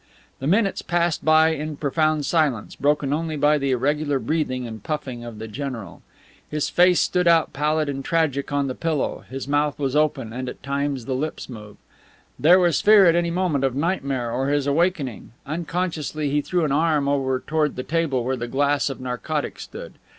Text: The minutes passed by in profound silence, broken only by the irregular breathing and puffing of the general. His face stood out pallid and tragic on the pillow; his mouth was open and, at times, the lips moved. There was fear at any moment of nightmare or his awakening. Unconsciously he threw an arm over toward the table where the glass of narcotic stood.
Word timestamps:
The 0.39 0.47
minutes 0.47 0.81
passed 0.81 1.23
by 1.23 1.49
in 1.49 1.77
profound 1.77 2.25
silence, 2.25 2.75
broken 2.75 3.13
only 3.13 3.37
by 3.37 3.59
the 3.59 3.69
irregular 3.69 4.17
breathing 4.17 4.65
and 4.65 4.81
puffing 4.81 5.23
of 5.23 5.37
the 5.37 5.47
general. 5.47 6.01
His 6.49 6.71
face 6.71 6.99
stood 6.99 7.27
out 7.27 7.53
pallid 7.53 7.87
and 7.87 8.03
tragic 8.03 8.51
on 8.51 8.65
the 8.65 8.73
pillow; 8.73 9.25
his 9.29 9.47
mouth 9.47 9.77
was 9.77 9.95
open 9.95 10.33
and, 10.33 10.49
at 10.49 10.63
times, 10.63 11.05
the 11.05 11.13
lips 11.13 11.49
moved. 11.49 11.77
There 12.39 12.57
was 12.57 12.81
fear 12.81 13.05
at 13.05 13.13
any 13.15 13.29
moment 13.29 13.63
of 13.63 13.75
nightmare 13.75 14.31
or 14.31 14.47
his 14.47 14.65
awakening. 14.65 15.33
Unconsciously 15.45 16.31
he 16.31 16.41
threw 16.41 16.65
an 16.65 16.71
arm 16.71 17.07
over 17.07 17.39
toward 17.39 17.75
the 17.75 17.83
table 17.83 18.23
where 18.23 18.35
the 18.35 18.47
glass 18.47 18.89
of 18.89 18.99
narcotic 18.99 19.59
stood. 19.59 19.99